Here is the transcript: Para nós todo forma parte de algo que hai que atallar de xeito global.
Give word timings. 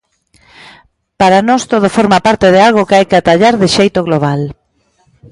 Para 1.19 1.39
nós 1.47 1.61
todo 1.71 1.87
forma 1.97 2.19
parte 2.27 2.47
de 2.53 2.59
algo 2.67 2.87
que 2.87 2.95
hai 2.97 3.05
que 3.09 3.17
atallar 3.19 3.55
de 3.61 3.67
xeito 3.77 3.99
global. 4.07 4.41